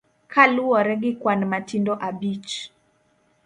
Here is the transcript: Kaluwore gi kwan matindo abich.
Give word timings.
Kaluwore 0.33 0.93
gi 1.01 1.11
kwan 1.21 1.41
matindo 1.51 1.93
abich. 2.07 2.51